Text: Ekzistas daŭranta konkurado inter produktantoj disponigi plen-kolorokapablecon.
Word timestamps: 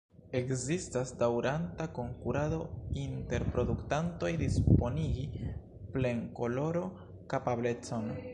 Ekzistas 0.37 1.11
daŭranta 1.17 1.85
konkurado 1.97 2.57
inter 3.03 3.45
produktantoj 3.57 4.33
disponigi 4.45 5.27
plen-kolorokapablecon. 5.97 8.11